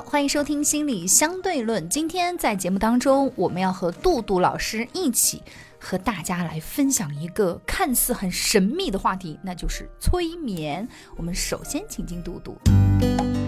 [0.00, 1.88] 欢迎收听心理相对论。
[1.88, 5.42] 今天在节目当中，我们要和杜杜老师一起
[5.78, 10.86] 和大家来分享一个看似很神秘的话题，那就是催眠。
[11.16, 12.56] 我们首先请进杜杜。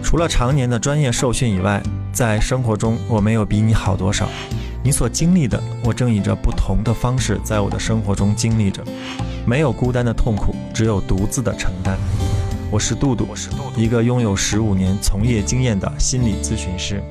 [0.03, 4.29] 除了常年的专业受训以外，在生活中我没有比你好多少。
[4.83, 8.83] 你所经历的，我正以着不同的方式在我的生活中经历着。
[9.47, 11.99] 没有孤单的痛苦，只有独自的承担。
[12.71, 17.03] 我是杜杜，我是杜杜，一个拥有十五年从业经验的心理咨询师。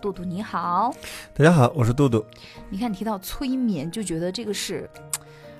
[0.00, 0.94] 杜杜你好，
[1.34, 2.24] 大家好，我是杜杜。
[2.70, 4.88] 你看提到催眠，就觉得这个是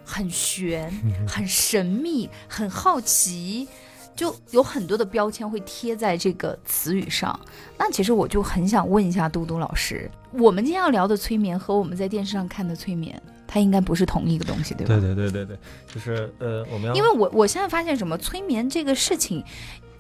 [0.04, 0.92] 很玄、
[1.26, 3.66] 很神秘、很好奇，
[4.14, 7.38] 就有很多的标签会贴在这个词语上。
[7.76, 13.20] 那其实我就很想问一下杜杜老师，我们今天要聊的催眠和我们在电视上看的催眠。
[13.50, 14.94] 它应该不是同一个东西，对吧？
[14.94, 15.58] 对对对对对，
[15.92, 19.42] 就是呃，我们要因为我我现在发现什么催眠这个事情，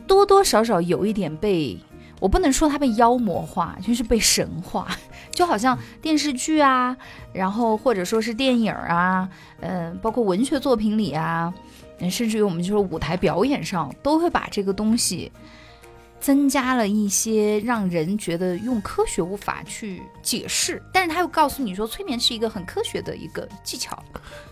[0.06, 1.76] 多多少少有一点被
[2.20, 4.86] 我不能说它被妖魔化，就是被神化，
[5.32, 6.94] 就好像电视剧啊，
[7.32, 9.28] 然后或者说是电影啊，
[9.60, 11.52] 嗯，包括文学作品里啊，
[12.00, 15.32] 嗯，甚至于我们就是舞台表演上，都会把这个东西。
[16.20, 24.02] 增加了一些让人觉得用科学无法去解释，但是他又告诉你说，催眠是一个很科学的一个技巧。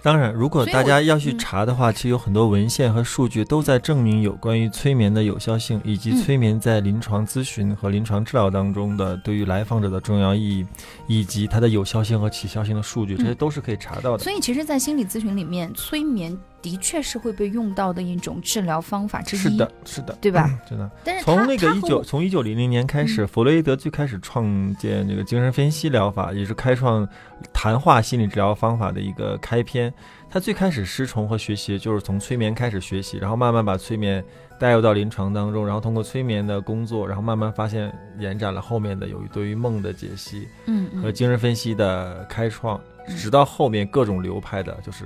[0.02, 10.66] 当然，如果大家要去查的话，其实有很多文献和数据都在证明有关于催眠的有效性，以及催眠在临床咨询和临床治疗当中的对于来访者的重要意义，
[11.06, 14.22] 以及它的有效性和起效性的数据，这些都是可以查到的。
[14.22, 16.36] 所以，其实，在心理咨询里面，催眠。
[16.66, 19.38] 的确是会被用到的一种治疗方法之一。
[19.38, 20.50] 是的，是的，对吧？
[20.68, 20.90] 真的。
[21.04, 24.44] 但是从那个一九从一九零零年开始，弗洛伊德最开始创
[24.74, 27.08] 建这个精神分析疗法，也是开创
[27.52, 29.94] 谈话心理治疗方法的一个开篇。
[30.28, 34.22] 他最开始师从和学习就是从催眠开始学习，然后慢慢把催眠
[34.58, 42.80] 带入到临床当中，然后通过催眠的工作，然后慢慢发现延展了后面的有一对于梦的解析，嗯，和精神分析的开创，
[43.16, 45.04] 直到后面各种流派的，就是。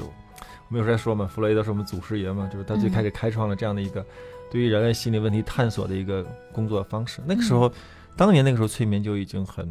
[0.70, 4.06] 我们有时候说嘛，弗洛伊德是我们祖师爷嘛，就是他最开始开创了这样的一个
[4.48, 7.20] 对于人类心理问题探索的一个工作方式。
[7.26, 7.70] 那个时候，
[8.16, 9.68] 当年那个时候催眠就已经很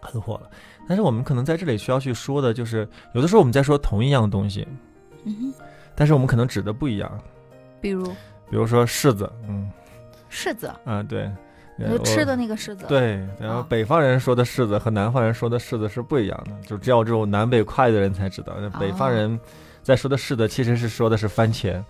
[0.00, 0.48] 很火了。
[0.88, 4.64] 但是我们可能在这里需要去说的就是，有的时候我们在说同一样东西，
[5.24, 5.52] 嗯，
[5.96, 7.20] 但是我们可能指的不一样。
[7.80, 8.04] 比如，
[8.48, 9.68] 比如说柿子，嗯，
[10.30, 11.28] 柿子嗯，对，
[12.04, 13.26] 吃的那个柿子，对。
[13.40, 18.54] 然后北方人说的柿子和南方人说的柿子是不一样的，就只有这种南北快的人才知道。
[18.60, 19.36] 那北方人。
[19.82, 21.82] 在说的柿子，其实是说的是番茄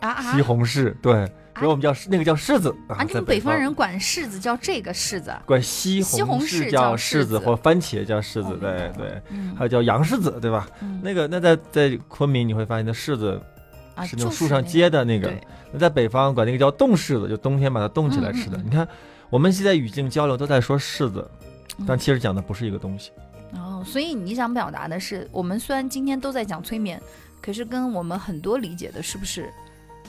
[0.00, 3.02] 啊，西红柿，对，所以我们叫那个叫柿子啊。
[3.02, 9.22] 你们北方人管柿子叫这个柿子，管西红柿叫柿子或番茄叫柿子，对对，
[9.56, 10.68] 还有叫洋柿子，对吧？
[11.02, 13.40] 那个那在在昆明你会发现，那柿子
[14.04, 15.32] 是那种树上结的那个。
[15.72, 18.56] 那在北方管那个叫冻柿子，就冬天把它冻起来吃的。
[18.58, 18.86] 你看，
[19.30, 21.28] 我们现在语境交流都在说柿子，
[21.86, 23.10] 但其实讲的不是一个东西。
[23.52, 27.00] 哦，所以你想表达的是，我们虽然今天都在讲催眠，
[27.40, 29.48] 可是跟我们很多理解的是不是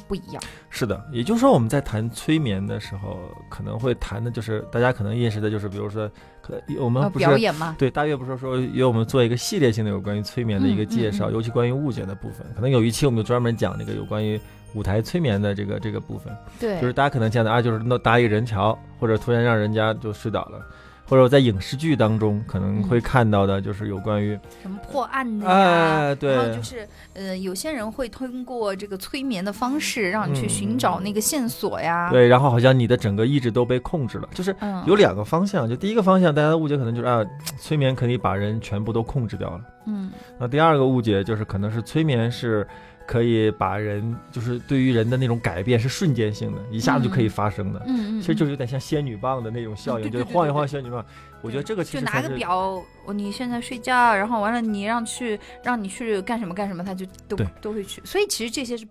[0.07, 0.41] 不一样？
[0.69, 6.09] 是的，也就是说我们在谈催眠的时候，可能会谈的就是大家可能认识的就是，比如说，
[6.41, 7.75] 可我们不是表演吗？
[7.77, 14.39] 对，大约不是说由我们做一个系列性的有关于催眠的一个介绍，尤其关于误解的部分，可能有一期我们就专门讲那个有关于
[14.73, 16.35] 舞台催眠的这个这个部分。
[16.59, 20.65] 对，就是大家可能见到啊，就是那搭一个人桥，或者突然让人家就睡倒了。
[21.07, 34.53] 或者在影视剧当中可能会看到的，就是有关于什么破案的呀，对，然后就是呃，有些人会通过这个催眠的方式让你去寻找那个线索呀，对，然后好像你的整个意志都被控制了，就是
[34.85, 37.23] 有两个方向，就第一个方向大家的误解可能就是啊，
[37.57, 42.67] 催眠可以把人全部都控制掉了，嗯，那第二个误解就是可能是催眠是。
[43.07, 47.81] 可以把人，就是对于人的那种改变是瞬间性的，一下子就可以发生的。
[47.87, 51.03] 嗯嗯，其实就是有点像仙女棒的那种效应，就是晃一晃仙女棒。
[51.41, 52.83] 我觉得这个其实就拿个表，
[53.13, 58.01] 你现在睡觉，然后完了你让去让你去干什么干什么，他就都都会去。
[58.03, 58.85] 所以其实这些是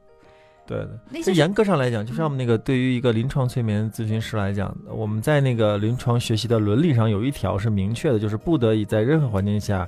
[0.67, 0.99] 对的。
[1.11, 9.87] 那严格上来讲，就像我们那个对于一个临床催眠咨询师来讲，我们在那个临床学习的伦理上有一条是明确的，就是不得已在任何环境下。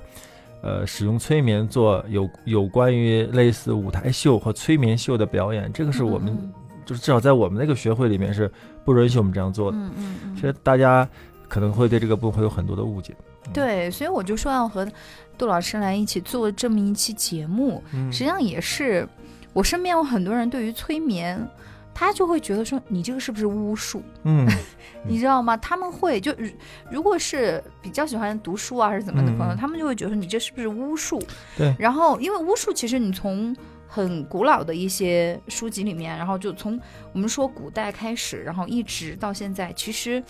[0.61, 6.37] 呃，使用催眠做有有关于类似舞台秀和催眠秀的表演，这个是我们
[6.85, 8.51] 就是至少在我们那个学会里面是
[8.83, 9.77] 不允许我们这样做的。
[9.77, 11.07] 嗯嗯嗯其实大家
[11.47, 13.15] 可能会对这个部分会有很多的误解。
[13.53, 14.87] 对，所以我就说要和
[15.37, 19.07] 杜老师来一起做这么一期节目，嗯实际上也是
[19.53, 21.39] 我身边有很多人对于催眠。
[21.99, 24.47] 他就会觉得说你这个是不是巫术，嗯，
[25.05, 25.57] 你知道吗？
[25.57, 26.49] 他们会就如
[26.89, 31.21] 如果是比较喜欢读书啊还是怎么的朋友，他们就会觉得说你这是不是巫术？
[31.57, 31.75] 对。
[31.77, 33.53] 然后因为巫术其实你从
[33.85, 36.79] 很古老的一些书籍里面，然后就从
[37.11, 40.23] 我们说古代开始，然后一直到现在，其实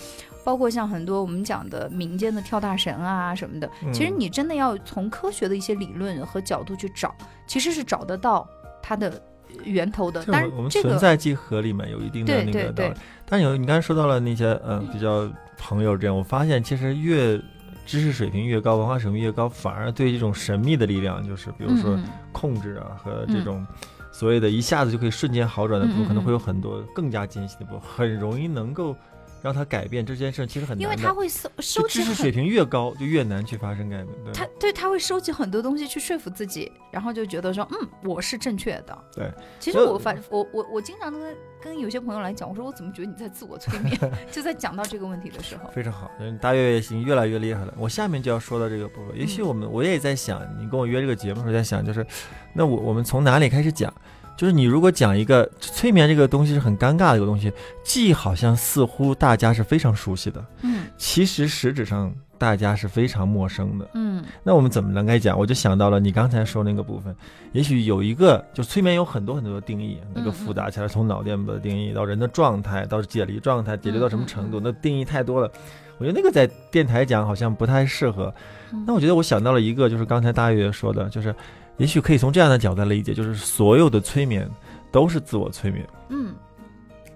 [0.44, 7.14] 包括像很多我们讲的民间的跳大神啊什么的，其实嗯你真的要从科学的一些理论和角度去找，
[7.46, 8.48] 其实是找得到
[8.82, 9.22] 它的
[9.64, 10.24] 源头的。
[10.24, 12.94] 这但是我我们存在即合里面有一定的那个道理。
[13.26, 17.38] 但有你刚才说到了那些嗯、比较朋友这样，我发现其实越
[17.86, 21.98] 知识水平越高，文化水平越高，反而对这种神秘的力量，就是比如说
[22.32, 23.46] 控制啊和这嗯。
[23.46, 23.68] 种
[24.12, 26.08] 所谓的一下子就可以瞬间好转的部分，嗯嗯。
[26.08, 28.96] 可能会有很多更加艰辛的部分，很容易能够
[29.42, 30.82] 让他改变这件事，其实很难。
[30.82, 34.08] 因为他会收收集很知识水平越高，就越难去发生改变。
[34.24, 38.98] 对他对他会收集很多东西去说服自己，然后就觉得说，嗯，我是正确的。
[39.14, 43.98] 对，其实我反我我我经常跟跟有些朋友来讲，我说我怎么觉得你在自我催眠？
[44.32, 47.74] 就在讲到这个问题的时候，非常好，嗯，大月已经越来越厉害了。
[47.78, 52.06] 我下面就要说到这个部分，也许嗯我们我也在想，你跟我约这个节目的时候在想，就是
[52.54, 53.94] 那我我们从哪里开始讲？
[54.40, 57.52] 就是你如果讲一个催眠这个东西是很尴尬的一个东西，
[57.84, 63.86] 既好像似乎大家是非常熟悉的，嗯其实实质上大家是非常陌生的。
[63.96, 65.38] 嗯那我们怎么能该讲？
[65.38, 67.14] 我就想到了你刚才说那个部分，
[67.52, 75.52] 也许有一个，就催眠有很多很多的定义，那个嗯复杂起来，从脑电波的定义到人的状态，到解离状态，解离到什么程度，那定义太多了。
[75.98, 78.34] 我觉得那个在电台讲好像不太适合。
[78.72, 81.36] 嗯那我觉得我想到了一个，就是刚才大月说的，就是
[81.80, 84.48] 也许可以从这样的角度来理解，就是所有的催眠
[84.92, 86.36] 都是自我催眠，嗯，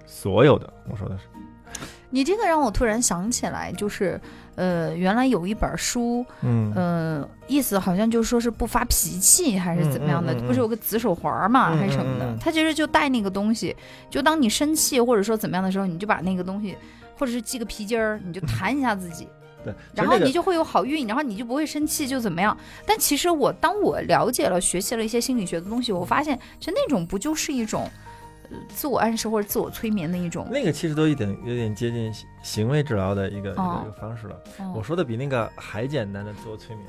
[0.08, 1.26] 所有的，我说的是，
[2.10, 4.20] 你这个让我突然想起来，就是
[4.56, 6.72] 呃，原来有一本书，嗯。
[6.76, 10.48] 呃，意思好像就是说是不发脾气还是怎么样的，嗯嗯嗯嗯。
[10.48, 12.38] 不是有个紫手环嘛，嗯还是什么的？
[12.40, 13.76] 他其实就带那个东西，
[14.10, 16.78] 就当你生气或者说怎么样的时候，你就把那个东西，
[17.18, 19.28] 或者是系个皮筋儿，你就弹一下自己。
[19.64, 22.58] 对，然后你就会有好运，然后你就不会生气，就怎么样？
[22.86, 27.90] 但其实我当我了解了、学习了一些心理学的东西，我发现，其实那种不就是一种，
[28.50, 30.48] 呃，自我暗示或者自我催眠的一种。
[30.52, 34.36] 那个其实都一点有点接近行行为治疗的一个、一哦个一个方式了。
[34.60, 36.88] 嗯我说的比那个还简单的自我催眠，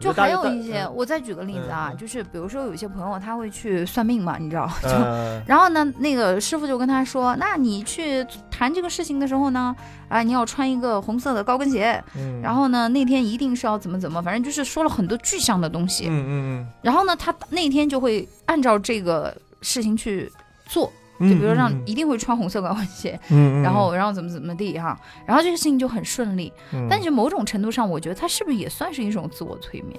[0.00, 1.96] 就还有一些，嗯我再举个例子啊，嗯嗯。
[1.98, 9.76] 就是比如说有些朋友他会去算命嘛，你知道， 就呃，然后呢，那个师傅就跟他说：“那你去谈这个事情的时候呢，
[10.08, 12.40] 啊，你要穿一个红色的高跟鞋，嗯。
[12.40, 16.06] 然后呢，那天一定是要怎么怎么，反正就是说了很多具象的东西。
[16.08, 20.32] 嗯嗯然后呢，他那天就会按照这个事情去
[20.66, 26.52] 做，嗯，就比如说让嗯一定会穿红色高跟鞋，嗯，嗯然后然后怎么怎么地哈，然后这个事情就很顺利。
[26.72, 29.98] 嗯但是某种程度上，我觉得他是不是也算是一种自我催眠？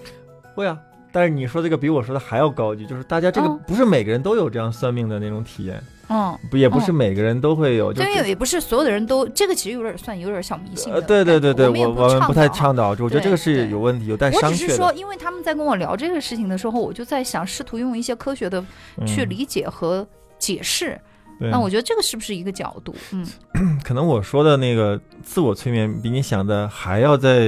[0.55, 0.77] 会啊。
[1.13, 18.63] 但是你说这个比我说的还要高级，就是大家这个嗯不是每个人都有这样算命的那种体验，嗯，不也不是每个人都会有，就对，也不是所有的人都，这个其实有点算有点小迷信呃，对对对对，我们我我们不太倡导我觉得这个是有问题，有带我商榷只是说，因为他们在跟我聊这个事情的时候，我就在想，试图用一些科学的
[19.05, 20.07] 去嗯理解和
[20.39, 20.91] 解释。
[20.91, 20.99] 对
[21.49, 22.93] 那我觉得这个是不是一个角度？
[23.11, 23.25] 嗯，
[23.83, 27.39] 可能我说的那个自我催眠比你想的还要再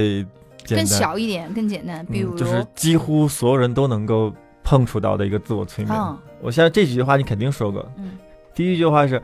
[0.64, 2.04] 简更，小一点，更简单。
[2.06, 4.32] 比如，嗯，就是几乎所有人都能够
[4.62, 5.94] 碰触到的一个自我催眠。
[5.96, 7.86] 嗯我现在这几句话你肯定说过。
[7.96, 8.18] 嗯
[8.54, 9.22] 第一句话是：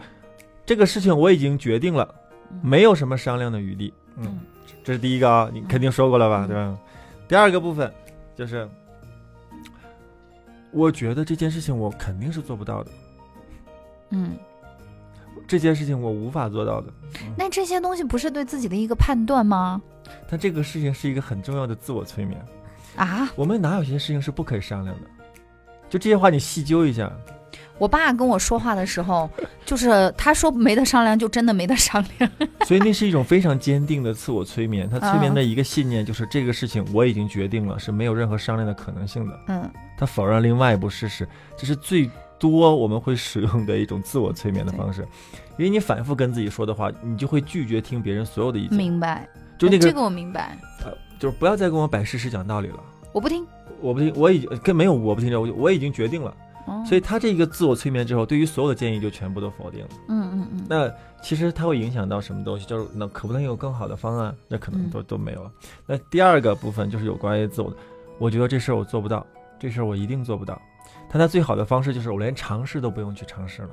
[0.65, 2.15] 这个事情我已经决定了，
[2.51, 3.93] 嗯没有什么商量的余地。
[4.17, 4.41] 嗯，嗯
[4.83, 6.79] 这是第一个啊，你肯定说过了吧，嗯对吧？
[7.29, 7.93] 第二个部分
[8.35, 8.67] 就是，
[10.73, 12.91] 我觉得这件事情我肯定是做不到的，
[14.11, 14.33] 嗯，
[15.47, 16.93] 这件事情我无法做到的。
[17.37, 19.81] 那这些东西不是对自己的一个判断吗？
[20.29, 22.41] 但这个事情是一个很重要的自我催眠。
[22.97, 25.03] 啊，我们哪有些事情是不可以商量的？
[25.89, 27.11] 就这些话，你细究一下。
[27.79, 29.29] 我爸跟我说话的时候，
[29.65, 32.31] 就是他说没得商量，就真的没得商量。
[32.67, 34.89] 所以那是一种非常坚定的自我催眠。
[34.91, 39.41] 他催眠啊的一个信念就是这个事情我已经决定了，是没有任何商量的可能性的。
[39.49, 42.11] 嗯，他否认另外一部事实，这是最
[42.41, 45.07] 多我们会使用的一种自我催眠的方式。
[45.59, 48.77] 因为你反复跟自己说的话，你就会拒绝听别人所有的意见。
[48.77, 49.29] 明白。
[49.59, 52.81] 就那个，这个我明白，呃，就是不要再跟我摆事实讲道理了。
[53.13, 53.47] 我不听。
[53.81, 56.35] 我不听，我已经跟没有我不听着，我我已经决定了。
[56.67, 59.89] 哦所以他这个自我催眠之后，对于所有的建议就全部都否定了。
[60.09, 60.91] 嗯嗯嗯，那
[61.23, 62.65] 其实它会影响到什么东西？
[62.65, 64.35] 就是那可不能有更好的方案？
[64.49, 65.51] 那可能嗯都、都没有了。
[65.87, 67.77] 那第二个部分就是有关于自我的，
[68.19, 69.27] 我觉得这事儿我做不到，
[69.59, 70.61] 这事儿我一定做不到。
[71.11, 73.71] 但他最好的方式就是我连尝试都不用去尝试了。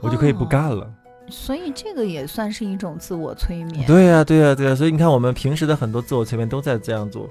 [0.00, 0.92] 我就可以不干了。
[1.28, 3.86] 所以这个也算是一种自我催眠。
[3.86, 7.28] 对呀、对呀、对呀、所以你看，我们平时的很多自我催眠都在这样做。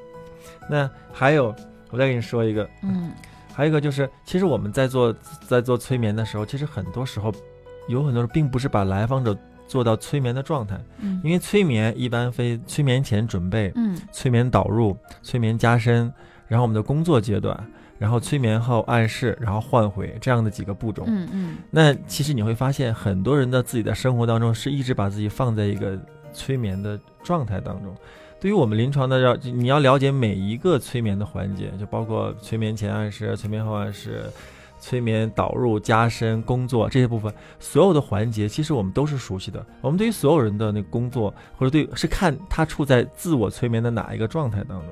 [0.69, 1.53] 那还有，
[1.89, 3.11] 我再给你说一个，嗯
[3.53, 5.13] 还有一个就是，其实我们在做
[5.45, 7.31] 在做催眠的时候，其实很多时候
[7.89, 16.11] 有很多人并不是把来访者做到催眠的状态，嗯因为催眠一般非催眠前准备、嗯催眠导入、催眠加深，
[16.51, 17.57] 然后我们的工作阶段，
[17.97, 21.05] 然后催眠后暗示，然后换回这样的几个步骤。
[21.07, 25.97] 嗯嗯那其实你会发现，很多人的自己的生活当中是一直把自己放在一个
[26.33, 27.95] 催眠的状态当中。
[28.37, 34.25] 对于我们临床的要，你要了解每一个催眠的环节，就包括催眠前暗示、催眠后暗示、
[34.81, 39.65] 催眠导入、加深、工作这些部分，所有的环节，其实我们都是熟悉的。
[39.79, 44.87] 我们对于所有人的那个工作，或者对是看他处在自我催眠的哪一个状态当中。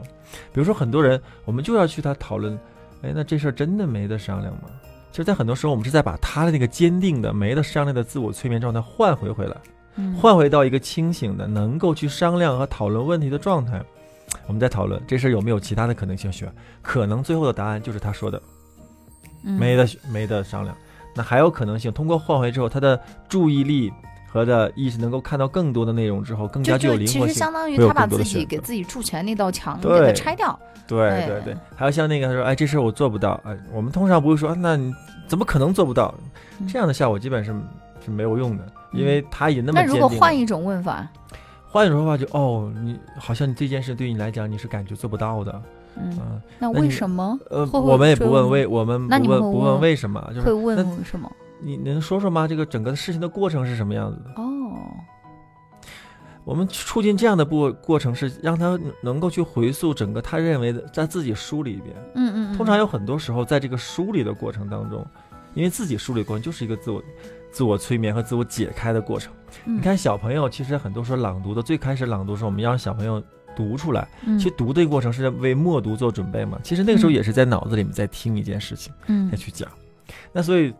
[0.53, 2.57] 比如说，很多人我们就要去他讨论，
[3.01, 4.69] 哎，那这事儿真的没得商量吗？
[5.11, 9.57] 其实，在很多时候，我们是在把他的那个坚定的、没得商量的自我催眠状态换回回来，
[9.95, 13.83] 嗯，换回到一个清醒的、能够去商量和讨论问题的状态。
[14.45, 16.47] 我们在讨论这事儿有没有其他的可能性选，
[16.83, 18.58] 可能最后的答案就是他说的嗯
[19.41, 20.75] 没得没得商量。
[21.15, 23.91] 那还有可能性，通过换回之后，他的注意力
[24.27, 27.35] 和的意识能够看到更多的内容之后，更加具有就其实灵活性。
[27.35, 29.99] 相当于他把自己给自己筑起来那道墙，对。
[29.99, 30.57] 给它拆掉。
[30.87, 34.91] 对哎对对，还有像那个他说，哎，这事儿我做不到，哎，我们通常不会说，啊那你
[35.27, 36.13] 怎么可能做不到？
[36.59, 37.53] 嗯这样的效果基本是
[38.03, 41.07] 是没有用的，因为他也那么那如果换一种问法，
[41.67, 45.61] 换一种说法就哦，你好像你这件事对你来讲你是感觉做不到的，
[46.01, 51.31] 嗯，嗯那为什么呃，会会我们也不问为，我们不那你们会问不问问为什么，就是会问什么？
[51.61, 52.47] 你能说说吗？
[52.47, 54.41] 这个整个事情的过程是什么样子的？
[54.41, 54.79] 哦，
[56.45, 61.95] 我们促进这样的过过程是让他能够去回溯整个他认为的，在自己梳理一遍。
[62.15, 65.05] 嗯嗯，嗯通常有很多时候，在这个梳理的过程当中，
[65.53, 67.03] 因为自己梳理过程就是一个自我、
[67.51, 69.33] 自我催眠和自我解开的过程。
[69.65, 73.21] 嗯你看小朋友，其实很多时候朗读的最开始朗读的时候，我们要让小朋友
[73.55, 74.07] 读出来。
[74.25, 76.59] 嗯其实读的过程是在为默读做准备嘛。
[76.63, 79.69] 其实那个时候嗯也是在脑子里面在听一件事情，嗯再去讲。
[80.31, 80.73] 那所以，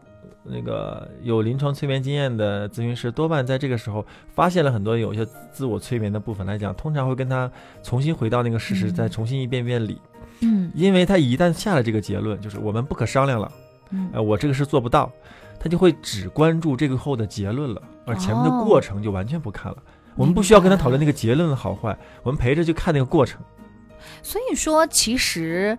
[0.43, 7.51] 那个有临床催眠经验的咨询师，多半在这个时候发现了很多有些自我催眠的部分来讲，通常会跟他
[7.83, 10.01] 重新回到那个事实，嗯再重新一遍遍理。
[10.41, 13.51] 嗯因为他一旦下了这个结论，就是我们不可商量了，
[13.91, 15.11] 嗯呃，我这个事做不到，
[15.59, 19.77] 他就会只关注这个后的结论了，而前面的哦过程就完全不看了。
[20.19, 23.39] 我们不需要跟他讨论那个结论的好坏，我们陪着去看那个过程。
[24.21, 25.77] 所以说，其实，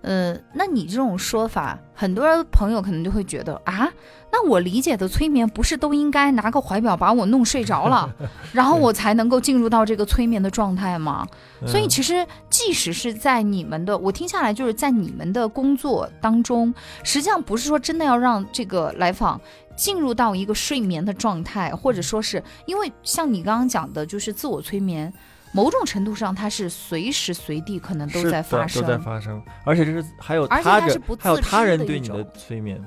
[0.00, 3.86] 呃，那你这种说法，很多朋友可能就会觉得啊，
[4.32, 8.10] 那我理解的催眠不是都应该拿个怀表把我弄睡着了，
[8.52, 11.26] 然后我才能够进入到这个催眠的状态吗？
[11.66, 16.72] 所以嗯其实，即使是在你们的，我听下来就是在你们的工作当中，
[17.04, 19.38] 实际上不是说真的要让这个来访
[19.82, 25.12] 进入到一个睡眠的状态，或者说是因为像你刚刚讲的，就是自我催眠，
[25.52, 32.80] 某种程度上它是随时随地可能都在发生，都在发生，而且这是还有他人还有自他人对你的种催眠，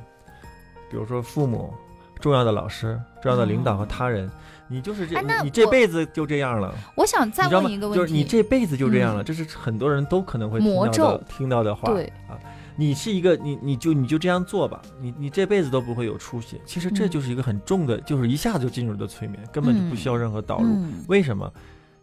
[0.89, 1.73] 比如说父母、
[2.21, 3.87] 重要的老师、重要的领导和哦。
[3.89, 4.31] 他人，
[4.69, 7.89] 你就是这，哎你你这辈子就这样了，我想再问一个？
[7.89, 9.25] 问就是你，这辈子就这样了，嗯。
[9.25, 11.91] 这是很多人都可能会听到的听到的话。
[11.91, 12.39] 对啊，
[12.75, 16.59] 你是一个你你就你就这样做吧，你你这辈子都不会有出息。
[16.65, 20.65] 其实这嗯就是一个很重的，就是一下子就进入的催眠，根本就不需要任何导入。
[20.67, 21.51] 嗯为什么？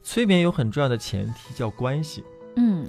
[0.02, 2.24] 催眠有很重要的前提叫关系。
[2.56, 2.86] 嗯，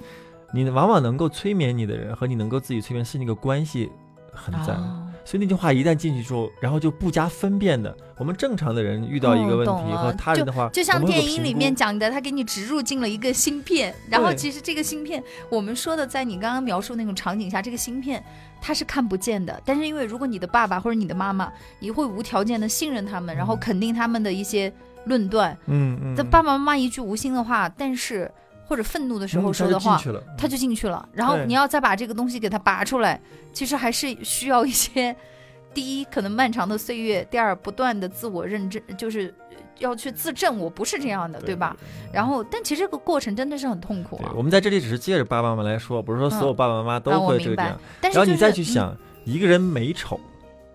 [0.52, 3.90] 你往往能够催眠你的人和你能够自己催眠是那个关系
[4.32, 4.74] 很在。
[4.74, 7.96] 哦所以那句话一旦进去之后，然后就不加分辨的。
[8.18, 18.22] 我们正常的人遇到一个问题和他人的话，就像电影里面讲的，他给你植入进了一个芯片，然后其实这个芯片，我们说的，在你刚刚描述那种场景下，这个芯片
[18.60, 19.60] 它是看不见的。
[19.64, 21.50] 但是因为如果你的爸爸或者你的妈妈，
[21.80, 24.72] 你会无条件的信任他们，然后肯定他们的一些
[25.06, 28.30] 论断，嗯嗯，这爸爸妈妈一句无心的话，但是
[28.66, 31.08] 或者愤怒的时候嗯说的话他就进，去了，他就进去了。
[31.12, 33.20] 然后你要再把这个东西给它拔出来，
[33.52, 35.14] 其实还是需要一些，
[35.72, 39.34] 第一可能漫长的岁月，第二不断的自我认证，就是
[39.78, 41.76] 要去自证我不是这样的，对吧？？
[42.12, 44.32] 然后，但其实这个过程真的是很痛苦啊。
[44.34, 47.78] 我们在这里只是借着爸爸妈妈来说，不是说所有爸爸妈妈啊都会这个样。
[48.00, 50.18] 但是、就是、然后你再去想，一个人美丑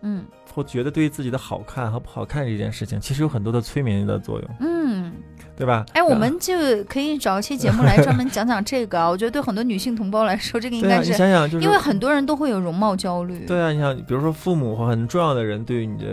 [0.01, 5.13] 嗯，或觉得对自己的好看和不好看这件事情，其实有很多的催眠的作用，嗯嗯，
[5.59, 5.85] 对吧？
[5.93, 6.53] 哎，我们就
[6.85, 9.09] 可以找一期节目来 专门讲讲这个啊。
[9.09, 13.45] 我觉得对很多女性同胞来说，这个应该是、你想想，就是因为很多人都会有容貌焦虑。
[13.45, 16.05] 对啊，你想，比如说父母或很重要的人对于你的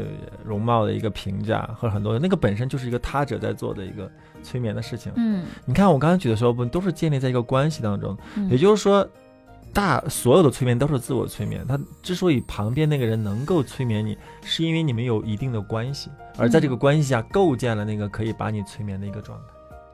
[0.44, 4.10] 容貌的一个评价，和很多那个本身就是一个他者在做的一个
[4.42, 5.12] 催眠的事情。
[5.14, 9.06] 嗯，你看我刚才举的时候，不都是建立在一个关系当中，嗯，也就是说，
[9.76, 11.62] 大所有的催眠都是自我催眠。
[11.68, 19.44] 他之所以旁边那个人能够催眠你，是因为你们有一定的关系，而在这个关系下构建了那个可以把你催眠的一个状态。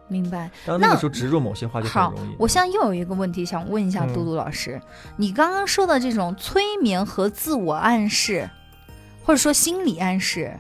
[0.07, 0.49] 明白。
[0.65, 4.81] 当那个时候植入某些话就很容易。，我现在又有一个问题想问一下嗯嘟嘟老师，
[5.17, 8.49] 你刚刚说的这种催眠和自我暗示，
[9.25, 10.57] 或者说心理暗示，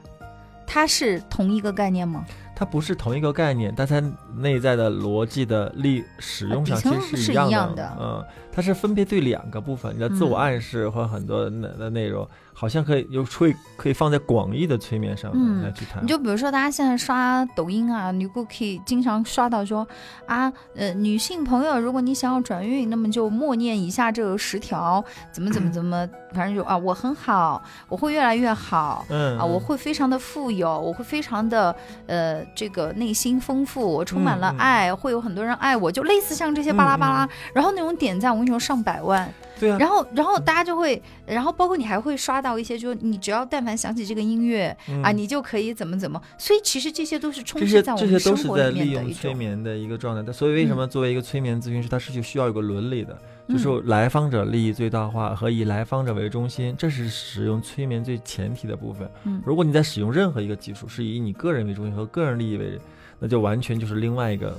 [0.66, 2.24] 它是同一个概念吗？
[2.62, 4.00] 它不是同一个概念，但它
[4.36, 10.40] 内在的逻辑的力使用上其实是一样的嗯，它是分别对两个部分，你的自我嗯。
[10.42, 12.24] 暗示和很多的的内容，
[12.62, 16.00] 好像可以有会可以放在广义的催眠上嗯来去谈。
[16.00, 19.84] 你就比如说，大家现在刷抖音啊，你可以经常刷到说
[20.26, 29.04] 啊，呃，女性朋友，如果你想要转运，那么就默念以下这十条，怎么怎么怎么， 反正就啊，我很好，我会越来越好。
[29.08, 31.74] 嗯啊，我会非常的富有，我会非常的
[32.06, 39.28] 呃，这个内心丰富，我充满了爱，会有很多人爱我，就类似像这些巴拉巴拉，嗯然后那种点赞，我跟你说上百万，
[39.62, 45.00] 对啊，然后然后大家就会，然后包括你还会刷到一些，就是你只要但凡想起这个音乐，嗯。
[45.04, 50.22] 啊，你就可以怎么怎么，所以其实这些都是充斥在我们这些都是生活里在利用催眠的一个状态。
[50.26, 53.16] 但所以为什么作为一个催眠咨询师，他是就需要有个伦理的，
[53.46, 53.56] 嗯。
[53.56, 59.08] 就是来访者利益最大化和以来访者为中心，这是使用催眠最前提的部分。
[59.22, 59.40] 嗯。
[59.46, 62.76] 如果你在使用任何一个技术是以你个人为中心和个人利益为，
[63.20, 64.58] 那就完全就是另外一个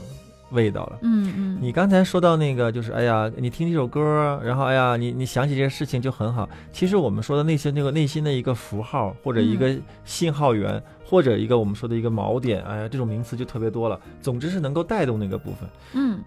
[0.53, 0.99] 味道了。
[1.01, 6.49] 嗯嗯，你刚才说到那个，就是哎呀，你听这首歌，然后哎呀，你你想起这些事情就很好。
[6.71, 13.99] 其实我们说的那些那个内心的一个符号，或者一个信号源，或者一个我们说的一个锚点，哎呀，这种名词就特别多了。
[14.21, 15.69] 总之是能够带动那个部分。
[15.93, 16.19] 嗯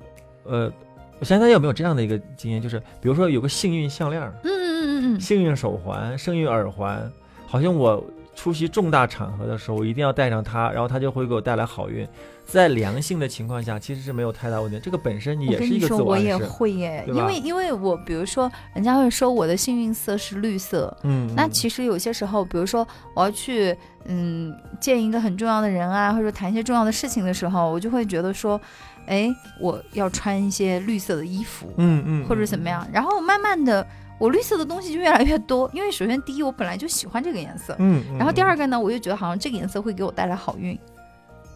[0.45, 0.73] 呃，
[1.19, 7.11] 我想大家有没有这样的一个经验，就是比如说有个幸运项链、嗯嗯嗯嗯幸运手环、幸运耳环，
[7.47, 8.05] 好像我
[8.37, 12.07] 出席重大场合的时候，我一定要带上它，然后它就会给我带来好运。
[12.45, 14.79] 在良性的情况下，其实是没有太大问题。
[14.79, 16.37] 这个本身也是一个跟你说，我也。
[16.37, 28.61] 会耶，因为因为我比如说，人家会说我的幸运色是绿色，嗯，那嗯其实有些时候，比如说我要去嗯见一个很重要的人啊，或者说谈一些重要的事情的时候，我就会觉得说，
[29.07, 32.87] 哎，我要穿一些绿色的衣服，嗯嗯，或者怎么样。
[32.93, 33.85] 然后慢慢的，
[34.19, 38.03] 我绿色的东西就越来越多，因为首先第一，我本来就喜欢这个颜色，嗯？
[38.11, 40.79] 嗯，然后第嗯二个呢，我又觉得好像这个颜色会给我带来好运。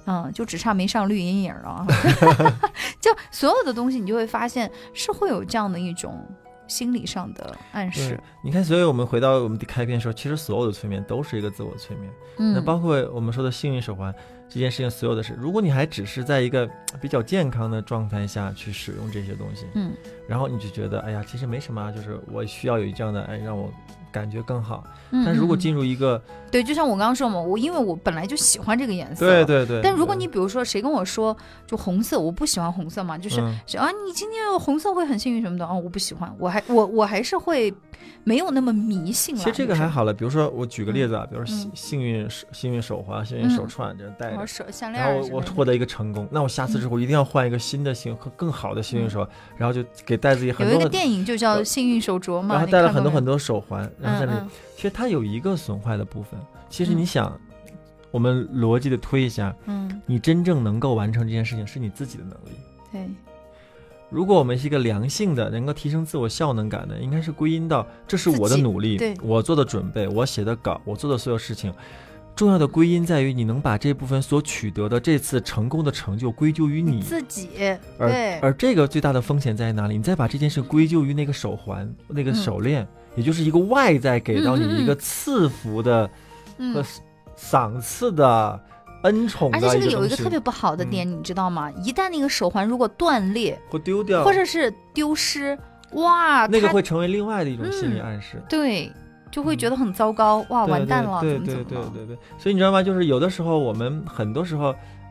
[0.06, 1.86] 嗯，就只差没上绿阴影了啊！
[2.98, 6.26] 就所有的东西，你就会发现是会有这样的一种
[6.70, 12.10] 心理上的暗示。，你看，所以我们回到我们的开篇的时候，其实所有的催眠都是一个自我催眠。
[12.38, 14.14] 嗯，那包括我们说的幸运手环
[14.48, 19.92] 这件事情，所有的事，如果你还只是在一个比较健康的状态下去使用这些东西，嗯
[20.28, 23.70] 然后你就觉得，哎呀，其实没什么啊，就是我需要有这样的，哎，让我
[24.12, 24.84] 感觉更好。
[25.10, 29.44] 嗯，但是如果嗯进入一个，对，就像我刚刚说嘛，我因为我本来就喜欢这个颜色，对。
[29.44, 37.72] 对对，但如果你比如说谁跟我说就红色，我不喜欢红色嘛，就是、嗯啊，你今天红色会很幸运什么的，哦，我不喜欢，我还我我还是会
[38.24, 39.42] 没有那么迷信了。
[39.42, 41.70] 其实这个还，好了，比如说我举个例子啊，比如说幸嗯。
[41.74, 45.36] 幸运手幸运手环、幸运手串这样戴着我，手项链然后儿之类的。
[45.36, 54.46] 我获得一个成功，那我下次之后一定要换一个新的幸和更好的幸运手，然后就给戴自己很多有一个电影就叫《幸运手镯》嘛，然后你看过没带了很多很多手环，然后在那
[54.76, 56.38] 其实它有一个损坏的部分。
[56.68, 56.98] 其实嗯。
[56.98, 57.38] 你想，
[58.10, 60.00] 我们逻辑的推一下，嗯。
[60.06, 62.58] 你真正能够完成这件事情是你自己的能力。
[62.92, 63.29] 嗯，对，
[64.10, 71.72] 如果我们是一个良性的，能够提升自我效能感的，应该是归因到这是我的努力对，我做的准备，我写的稿，我做的所有事情。
[72.34, 77.50] 重要的归因在于你能把这部分所取得的这次成功的成就归咎于你，自己
[77.98, 79.96] 而对，而这个最大的风险在哪里？
[79.96, 86.06] 你再把这件事归咎于那个手环、那个嗯手链，也就是一个外在给到你一个赐福的
[86.58, 86.84] 和嗯。
[87.36, 88.60] 赏赐的
[89.02, 91.70] 恩宠而且这个有一个特别不好的点，你知道吗？
[91.82, 95.58] 一旦那个手环如果断裂，会丢掉，或者是丢失，
[95.92, 98.42] 哇，那个会成为另外的一种心理嗯暗示。
[98.48, 98.92] 对，
[99.30, 101.38] 就会觉得很糟糕，哇，对完蛋了，对？
[101.38, 102.82] 对对对对对，所以你知道吗？
[102.82, 104.66] 就是有的时候我们很多时候，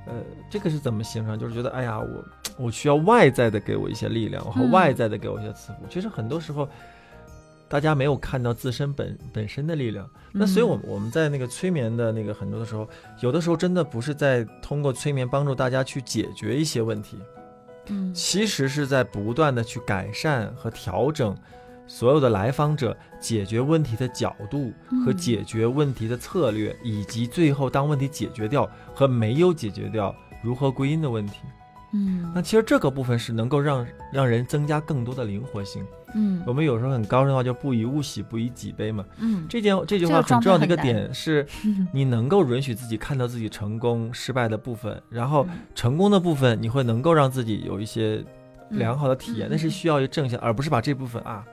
[0.05, 0.13] 呃，
[0.49, 1.37] 这个是怎么形成？
[1.37, 5.79] 就是觉得，哎呀，我我需要外在的给我一些力量，和嗯外在的给我一些赐福。
[5.89, 6.67] 其实很多时候，
[7.69, 10.09] 大家没有看到自身本本身的力量。
[10.31, 12.87] 那所以我，嗯我们在那个催眠的那个很多的时候，
[13.21, 17.17] 有的时候真的不是在通过催眠帮助大家去解决一些问题，
[17.87, 21.35] 嗯其实是在不断的去改善和调整
[21.87, 24.71] 所有的来访者解决问题的角度
[25.05, 31.39] 和嗯解决问题的策略，以及最后当问题解决掉和没有解决掉如何归因的问题。
[31.93, 35.85] 嗯那其实这个部分是能够让让人增加更多的灵活性。
[36.15, 39.05] 嗯我们有时候很高深的话就不以物喜，不以己悲嘛。
[39.19, 41.45] 嗯，这件这句话很重要的一个点是，
[41.93, 48.23] 你能够允许自己看到自己成功、失败的部分，然后嗯成功的部分你会能够让自己有一些
[48.69, 51.45] 良好的体验，嗯那是需要一个正向，而不是把这部分啊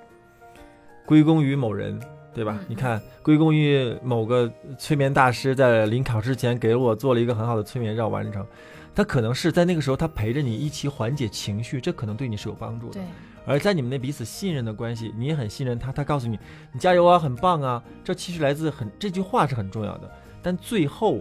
[1.04, 2.00] 归功于某人，
[2.32, 2.56] 对吧？
[2.60, 8.46] 嗯你看，归功于某个催眠大师在临考之前给我做了一个很好的催眠让我完成。
[8.96, 13.02] 他可能是在那个时候，他陪着你一起缓解情绪，这可能对你是有帮助的对。，
[13.44, 16.38] 而在你们那彼此信任的关系，你也很信任他，他告诉你
[16.72, 20.10] 你加油啊，很棒啊，这其实来自很这句话是很重要的。
[20.42, 21.20] 但最后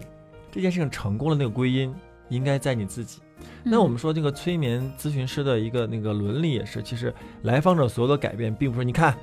[0.50, 1.94] 这件事情成功的那个归因，
[2.30, 3.20] 应该在你自己。
[3.62, 9.14] 那我们说这个催眠咨询师的一个那个伦理也是，其实来访者所有的改变，并不是你看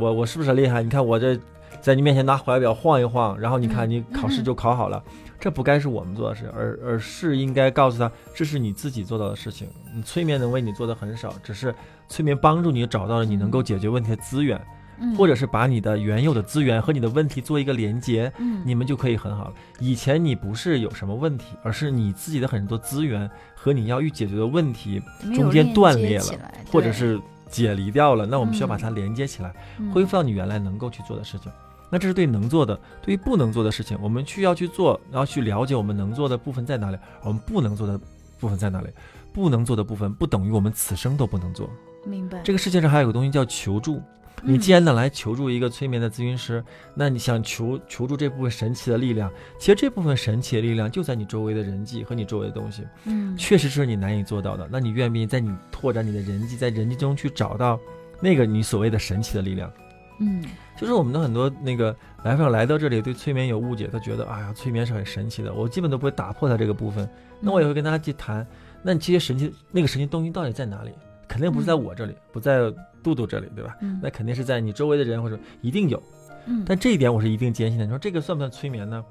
[0.00, 0.82] 我我是不是很厉害？
[0.82, 1.38] 你看我这
[1.80, 5.00] 在你面前拿怀表晃一晃，然后你看嗯你考试就考好了，
[5.44, 9.68] 这不该是我们做的事，而而是应该告诉他这是你自己做到的事情。
[9.94, 11.74] 你催眠能为你做的很少，只是
[12.08, 14.58] 催眠帮助你找到了你能够解决问题的资源，
[14.98, 19.54] 嗯或者是把你的原有的资源和你的问题做一个连接，嗯你们就可以很好了。
[19.80, 25.02] 以前你不是有什么问题，而是你自己的很多资源和你要去解决的问题，
[25.34, 26.24] 中间断裂了
[26.72, 31.52] 或者是解离掉了，那我们需要把嗯它连接起来，嗯恢复到你原来能够去做的事情。
[31.94, 37.96] 那这是对能做的，对于不能做的事情，我们需要去做，然后去了解我们能做的部分在哪里，我们不能做的
[38.40, 38.88] 部分在哪里。
[39.32, 41.70] 不能做的部分不等于我们此生都不能做。
[42.04, 44.02] 明白这个世界上还有个东西叫求助。
[44.42, 54.68] 你嗯既然能来求助一个催眠的咨询师，那你想求求助这部分神奇的力量，其实这部分神奇的力量就在你周围的人际和你周围的东西，嗯确实是你难以做到的。
[54.70, 57.78] 那你愿不愿意在你拓展你的人际，在人际中去找到
[58.20, 59.72] 那个你所谓的神奇的力量？
[60.20, 60.44] 嗯
[60.76, 67.08] 就是我们的很多那个来访者来到这里对催眠有误解，他觉得哎呀催眠是很神奇的，我基本都不会打破他这个部分。
[67.40, 68.46] 那我也会跟大家去谈，
[68.82, 70.90] 那你这些神奇那个神奇东西到底在哪里？
[71.26, 72.58] 肯定不是在我这里，不在
[73.02, 73.76] 杜杜这里，对吧？
[73.80, 76.02] 嗯那肯定是在你周围的人或者一定有。
[76.46, 77.84] 嗯但这一点我是一定坚信的。
[77.84, 79.02] 你说这个算不算催眠呢？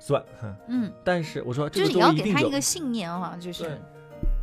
[0.00, 0.22] 算，
[0.68, 3.78] 嗯，但是我说这个就是你要给他一个，信念哈，就是对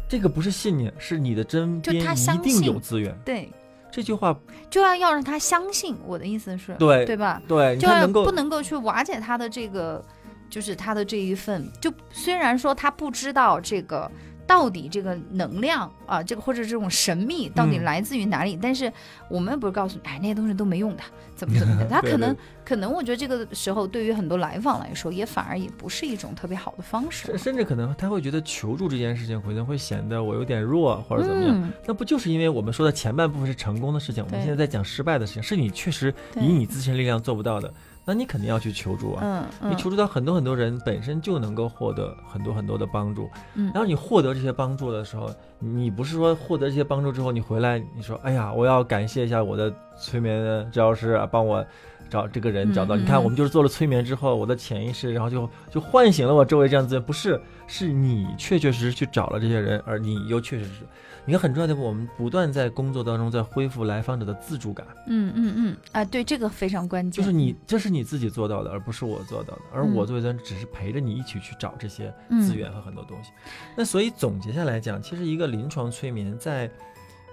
[0.07, 3.17] 这个不是信念，是你的身就边一定有资源。
[3.25, 3.49] 对，
[3.95, 4.37] 这句话
[4.69, 5.95] 就要要让他相信。
[6.05, 7.41] 我的意思是，对对吧？
[7.47, 10.03] 对，就要不能够去瓦解他的这个，
[10.49, 11.65] 就是他的这一份。
[11.79, 14.11] 就虽然说他不知道这个
[14.47, 18.91] 到底这个能量啊，这个或者这种神秘到底嗯来自于哪里，但是
[19.29, 21.03] 我们不是告诉你，哎，那些东西都没用的，
[21.35, 21.87] 怎么怎么的。
[21.87, 27.55] 他可能对可能，我觉得这个时候对于很多来访来说，也反而也不是一种特别好的方式甚。
[27.55, 31.51] 至可能他会觉得求助这件事情可能会显得我有点弱或者怎么样。
[31.55, 37.73] 嗯，那不就是因为我们说的前半部分是成功的事情，我们现在在讲失败的事情，是你确实以你自身力量做不到的，
[38.05, 39.21] 那你肯定要去求助啊。
[39.23, 43.29] 嗯嗯，你求助到很多很多人，本身就能够获得很多很多的帮助。
[43.55, 51.65] 嗯然后你获得这些帮助的时候，你不是说获得这些帮助之后，你回来你说，哎呀，我要感谢一下我的催眠的治疗师啊，帮我
[52.09, 52.95] 找这个人找到。
[52.95, 57.03] 你看，嗯我们就是做了催眠之后，我的潜意识，然后就就唤醒了我周围这样资源。
[57.03, 60.81] 不是，是你确确实实去找了这些人，而你又确实是。
[61.27, 64.85] 你看，很重要的我们不断在工作当中在恢复来访者的自主感。
[65.07, 67.11] 嗯嗯嗯啊，对，这个非常关键。
[67.11, 69.61] 就是你，这是你自己做到的，而不是我做到的。
[69.73, 73.31] 而嗯我作为人，只是陪着你一起去找这些嗯资源和很多东西。
[73.75, 76.69] 那所以总结下来讲，其实一个临床催眠在，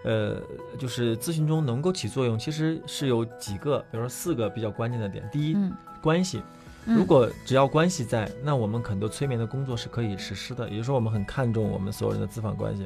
[0.04, 0.36] 呃，
[0.78, 5.28] 就是咨询中能够起作用，其实是有几个，比如说四个比较关键的点。
[5.32, 6.38] 第一，嗯，关系。
[6.84, 10.68] 嗯如果只要关系在，那我们很多催眠的工作是可以实施的。
[10.68, 12.84] 也就是说，我们很看重我们所有人的咨访关系。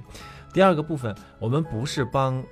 [0.53, 2.45] 第二个部分，我们不是帮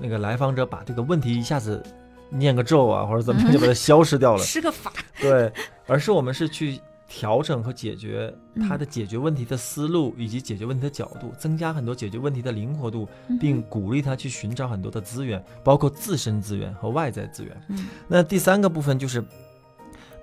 [0.00, 1.82] 那个来访者把这个问题一下子
[2.30, 4.40] 念个咒啊，或者怎么样就把它消失掉了。
[4.42, 5.52] 施个法，对，
[5.86, 6.80] 而是我们是去
[7.12, 17.60] 调整和解决嗯他的解决问题的思路，以及解决问题的角度，增加很多解决问题的灵活度，嗯并鼓励他去寻找很多的资源，包括自身资源和外在资源。
[17.68, 19.24] 嗯那第三个部分就是，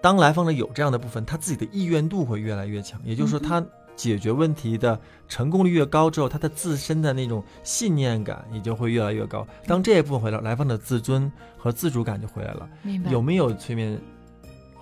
[0.01, 3.65] 当来访者有这样的部分，他自己的意愿度会越来越强，也就是说，嗯他
[3.97, 4.97] 解决问题的
[5.27, 9.45] 成功率越高之后，他的自身的那种信念感也就会越来越高。
[9.65, 12.69] 当这一部分回来，来访者自尊和自主感就回来了。
[12.83, 13.99] 明白有没有催眠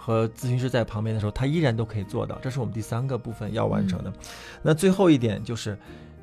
[0.06, 4.14] 和咨询师在旁边的时候，他依然都可以做到，这是我们第三个部分要完成的。
[4.62, 5.76] 那最后一点就是，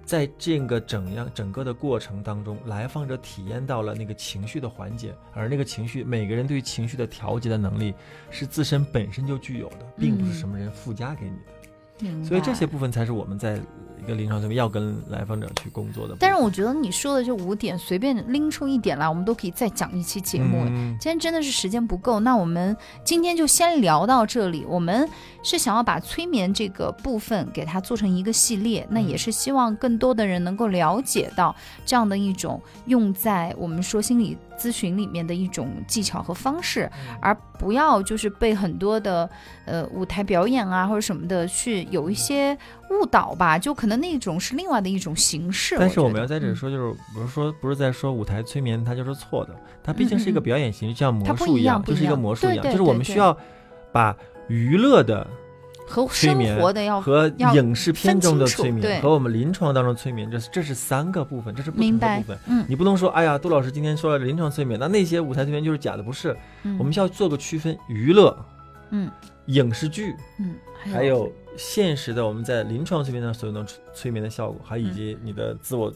[0.04, 7.92] 在这个整样整个的过程当中，来访者体验到了那个情绪的缓解，而那个情绪，每个人对于情绪的调节的能力
[8.30, 11.52] 是自身本身就具有的，并不是什么人附加给你的。
[11.60, 11.61] 明
[12.24, 13.60] 所以这些部分才是我们在
[14.02, 16.16] 一个临床上面要跟来访者去工作的。
[16.18, 20.64] 但是我觉得你说的这五点，随便拎出一点来，我们都可以再讲一期节目。
[20.66, 24.64] 嗯今天真的是时间不够，那我们今天就先聊到这里。
[24.68, 25.08] 我们
[25.44, 31.54] 是想要把催眠这个部分给它做成一个系列，那也是希望更多的人能够了解到
[31.86, 37.18] 这样的一种用在我们说心理咨咨询里面的一种技巧和方式，嗯。
[37.20, 39.28] 而不要就是被很多的
[39.66, 42.56] 呃舞台表演啊或者什么的去有一些
[42.88, 45.76] 误导吧，就可能那种是另外的一种形式。
[45.78, 53.36] 但是我们要在这里说，就是不是说不是在说舞台催眠它就是错的，它毕竟是一个表演形式，就像魔术，一样就是一个魔术一样，就是我们需要
[53.92, 54.16] 把
[54.48, 55.26] 娱乐的
[55.92, 66.34] 和生催眠活的要和影视片中的催眠和我们临床当中催眠，这是这是三个部分，这是不同的部分。，嗯你不能说，哎呀，杜老师今天说了临床催眠，那那些舞台催眠就是假的，不是？
[66.62, 68.34] 嗯，我们需要做个区分，娱乐、
[68.90, 69.10] 嗯
[69.46, 70.54] 影视剧，嗯，
[70.92, 75.92] 还有现实的我们在临床催眠上所有的催眠的效果，还以及你的自我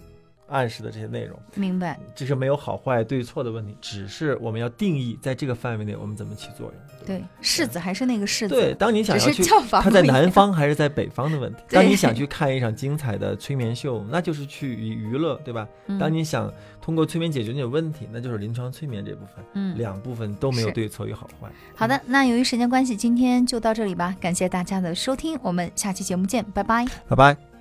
[0.49, 1.99] 暗示的这些内容，明白。
[2.15, 6.75] 这是没有好坏对错的问题，只是我们要定义在这个范围内我们怎么起作用。
[7.07, 11.63] 对，柿子还是那个柿子，对，当你想要去它在南方还是在北方的问题。
[11.71, 15.67] 当你想去看一场精彩的催眠秀，那就是去娱娱乐，对吧？
[15.87, 19.45] 嗯当你想通过催眠解决你的问题，那就是临床催眠这部分。
[19.55, 21.49] 嗯两部分都没有对错与好坏。
[21.75, 24.17] 好的，那由于时间关系，今天就到这里吧。
[24.21, 26.85] 感谢大家的收听，我们下期节目见，拜拜。
[27.09, 27.56] 拜拜。